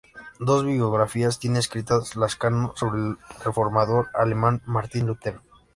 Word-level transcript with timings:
Dos 0.39 0.65
biografía 0.65 1.29
tiene 1.29 1.59
escritas 1.59 2.15
lazcano 2.15 2.73
sobre 2.75 2.99
el 3.03 3.17
Reformador 3.45 4.09
alemán, 4.15 4.59
Martín 4.65 5.05
Lutero. 5.05 5.43